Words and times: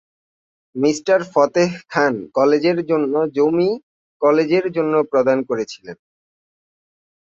Mr 0.75 0.97
Fateh 1.33 1.69
Khan 1.89 2.13
কলেজের 2.33 2.77
জন্য 2.85 3.13
জমি 3.35 3.69
কলেজের 4.21 4.65
জন্য 4.75 4.93
প্রদান 5.11 5.39
করেছিলেন। 5.49 5.97